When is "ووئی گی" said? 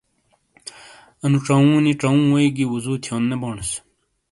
2.29-2.65